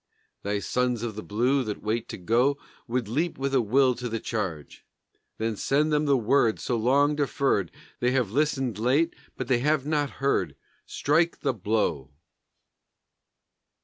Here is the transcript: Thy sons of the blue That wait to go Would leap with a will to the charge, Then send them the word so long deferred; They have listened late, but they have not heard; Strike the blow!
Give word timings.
Thy 0.41 0.57
sons 0.57 1.03
of 1.03 1.13
the 1.15 1.21
blue 1.21 1.63
That 1.63 1.83
wait 1.83 2.09
to 2.09 2.17
go 2.17 2.57
Would 2.87 3.07
leap 3.07 3.37
with 3.37 3.53
a 3.53 3.61
will 3.61 3.93
to 3.93 4.09
the 4.09 4.19
charge, 4.19 4.83
Then 5.37 5.55
send 5.55 5.93
them 5.93 6.05
the 6.05 6.17
word 6.17 6.59
so 6.59 6.75
long 6.75 7.15
deferred; 7.15 7.69
They 7.99 8.09
have 8.09 8.31
listened 8.31 8.79
late, 8.79 9.15
but 9.37 9.47
they 9.47 9.59
have 9.59 9.85
not 9.85 10.09
heard; 10.17 10.55
Strike 10.87 11.41
the 11.41 11.53
blow! 11.53 12.09